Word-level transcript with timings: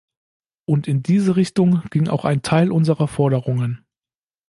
Und 0.65 0.87
in 0.87 1.03
diese 1.03 1.35
Richtung 1.35 1.83
ging 1.91 2.07
auch 2.07 2.25
ein 2.25 2.41
Teil 2.41 2.71
unserer 2.71 3.07
Forderungen. 3.07 3.85